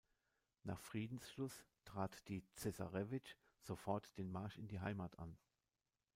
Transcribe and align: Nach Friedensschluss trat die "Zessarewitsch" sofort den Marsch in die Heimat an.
Nach 0.63 0.79
Friedensschluss 0.79 1.63
trat 1.85 2.27
die 2.27 2.41
"Zessarewitsch" 2.55 3.35
sofort 3.59 4.09
den 4.17 4.31
Marsch 4.31 4.57
in 4.57 4.67
die 4.67 4.79
Heimat 4.79 5.19
an. 5.19 5.37